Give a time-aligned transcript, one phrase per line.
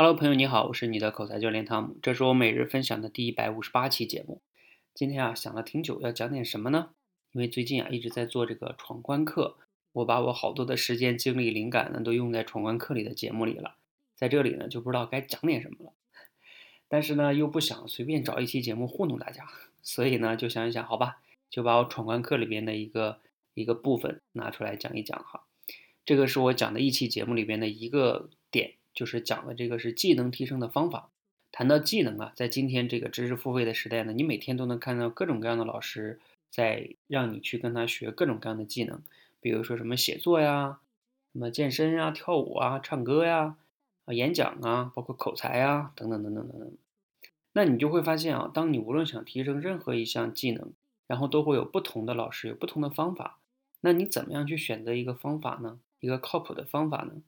[0.00, 4.40] Hello，朋友你好，我是你的口才教练汤姆，这是我每日分享的第一百五十八期节目。
[4.94, 6.90] 今天啊想了挺久，要讲点什么呢？
[7.32, 9.56] 因为最近啊一直在做这个闯关课，
[9.90, 13.74] 我把我好多的时间、精力、灵感呢都用在闯关课里的节目里了，
[14.14, 15.92] 在这里呢就不知道该讲点什么了。
[16.86, 19.48] 但是呢又不想随便找一期节目糊弄大家，
[19.82, 21.20] 所以呢就想一想，好吧，
[21.50, 23.18] 就把我闯关课里边的一个
[23.54, 25.42] 一个部分拿出来讲一讲哈。
[26.04, 28.77] 这个是我讲的一期节目里边的一个点。
[28.98, 31.08] 就是讲的这个是技能提升的方法。
[31.52, 36.18] 谈到技能啊，在今天这个知识付费的时代呢，你每天都能看到各种各样的老师
[36.50, 39.00] 在让你去跟他学各种各样的技能，
[39.40, 40.80] 比如说什么写作呀、
[41.32, 43.56] 什么健身呀、跳舞啊、唱歌呀、
[44.04, 46.72] 啊演讲啊，包括口才啊等等等等等等。
[47.52, 50.72] 那你就会发现啊，当你无论想提升任何一项技能，
[51.06, 53.38] 然后都会有不同的老师有不同的方法。
[53.80, 55.78] 那你怎么样去选择一个方法呢？
[56.00, 57.22] 一个靠谱的方法呢？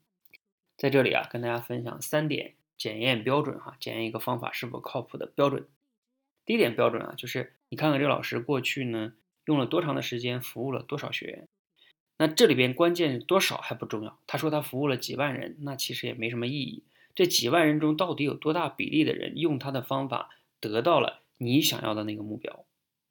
[0.80, 5.68] 在这里啊，跟大家分享三点检验标准哈，检验一个方法是否靠谱的标准。
[6.46, 9.12] 第一点标准啊，就是你看看这个老师过去呢
[9.45, 11.48] 用了多长的时间，服务了多少学员。
[12.16, 16.82] 那这里边关键多少还不重要，他说他服务了几万人，那其实也没什么意义。
[17.15, 22.65] 这几万人中到底有多大比例的人用他的方法得到了你想要的那个目标？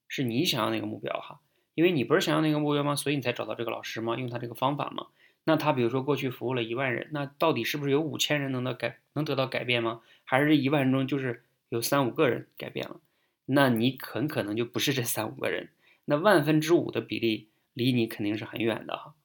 [0.08, 1.40] 是你想要那个目标哈，
[1.76, 2.96] 因为你不是想要那个目标吗？
[2.96, 4.18] 所以你才找到这个老师吗？
[4.18, 5.06] 用他这个方法吗？
[5.50, 10.02] 那他比如说过去服务了一万人，那到底是不是有五千人能得改能得到改变吗？
[10.24, 13.02] 还是这一万人中就是有三五个人改变了？
[13.48, 15.70] 那你很可能就不是这三五个人，
[16.06, 19.16] 那万分之五的比例离你肯定是很远的哈。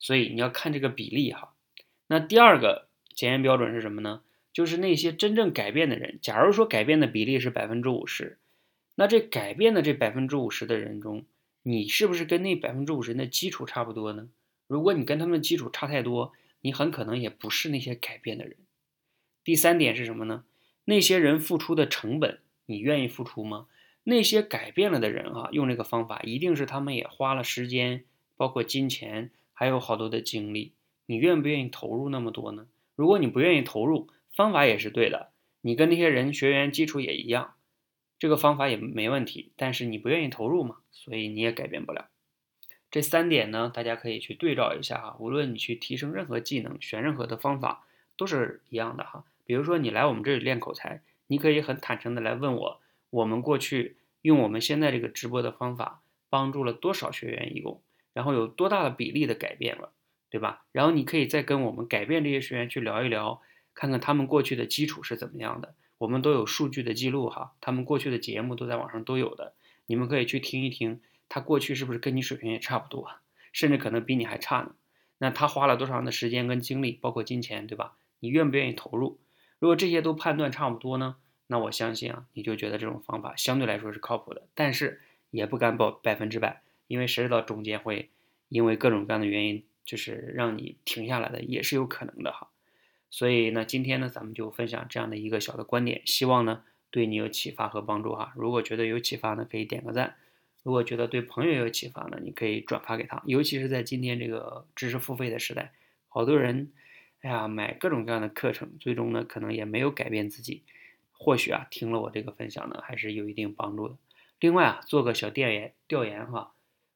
[0.00, 1.54] 所以你要看这个比例哈。
[2.08, 4.22] 那第二个检验标准是什么呢？
[4.52, 8.36] 就是那些真正改变的人，假如说改变的比例是百分之五十，
[8.96, 11.24] 那这改变的这百分之五十的人中，
[11.62, 14.28] 你是不是跟那百分之五十人的基础差不多呢？
[14.72, 18.56] 如果你跟他们基础差太多，你很可能也不是那些改变的人。
[19.44, 20.44] 第三点是什么呢？
[20.86, 23.66] 那些人付出的成本，你愿意付出吗？
[24.04, 28.04] 那些改变了的人啊，用这个方法，一定是他们也花了时间，
[28.34, 30.72] 包括金钱，还有好多的精力。
[31.04, 32.66] 你愿不愿意投入那么多呢？
[32.96, 37.52] 如果你不愿意投入，方法也是对的，你跟那些人学员基础也一样，
[38.18, 39.52] 这个方法也没问题。
[39.54, 42.08] 但是你不愿意投入嘛，所以你也改变不了。
[42.92, 45.16] 这三点呢，大家可以去对照一下哈。
[45.18, 47.86] 无论你去提升任何技能，选任何的方法，
[48.18, 49.24] 都是一样的哈。
[49.46, 57.80] 比如说你来我们这里练口才，你可以很坦诚的来问我，我们过去用我们现在这个直播的方法，帮助了多少学员一共，
[58.12, 59.92] 然后有多大的比例的改变了，
[60.28, 60.66] 对吧？
[60.70, 63.40] 然后你可以再跟我们改变这些学员去聊一聊，
[63.74, 65.74] 看看他们过去的基础是怎么样的。
[65.96, 69.54] 我们都有数据的记录哈，他们过去的节目都在网上都有的，
[69.86, 71.00] 你们可以去听一听。
[71.34, 73.10] 他过去是不是跟你水平也差不多，
[73.54, 74.74] 甚至可能比你还差呢？
[75.16, 77.96] 那他花了多长的时间跟精力，包括金钱，对吧？
[78.20, 79.18] 你愿不愿意投入？
[79.58, 81.16] 如果这些都判断差不多呢？
[81.46, 84.42] 那我相信啊，你就觉得这种方法相对来说是靠谱的。
[84.54, 85.00] 但是
[85.30, 88.10] 也不敢保百分之百，因为谁知道中间会
[88.50, 92.50] 因为各种各样的原因，就是让你停下来的，也是有可能的哈。
[93.08, 98.34] 所以呢，今天呢，咱们就分享这样的一个小的观点，希望呢对你有启发和帮助哈。
[98.36, 100.16] 如果觉得有启发呢，可以点个赞。
[100.62, 103.22] 如果觉得对朋友有启发呢，你可以转发给他。
[103.26, 105.72] 尤其是在今天这个知识付费的时代，
[106.08, 106.70] 好多人，
[107.20, 110.62] 哎呀，买各种各样的课程，最终呢，可能也没有改变自己。
[111.12, 113.96] 或许啊，听了我这个分享呢，还是有一定帮助的。
[114.40, 116.52] 另外啊，做个小调研调研哈，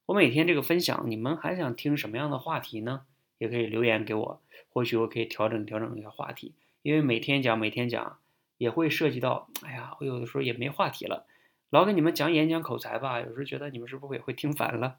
[0.06, 3.02] 我每天这个分享，你们还想听什么样的话题呢？
[3.38, 4.40] 也可以留言给我，
[4.70, 6.54] 或许我可以调整调整一下话题。
[6.82, 8.18] 因为每天讲每天讲，
[8.58, 11.26] 也会涉及到，哎呀，我有的时候也没话题了。
[11.70, 14.96] 老给你们讲演讲口才吧，有时候觉得你们是不是也会听烦了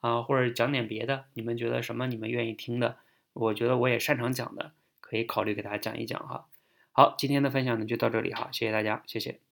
[0.00, 0.22] 啊？
[0.22, 2.96] 或者讲点别的，你们觉得什么你们愿意听的？
[3.32, 6.46] 我觉得我也擅长讲的，可以考虑给大家讲一讲哈。
[6.92, 9.40] 好，今天的分享呢就到这里哈，谢谢大家，谢谢。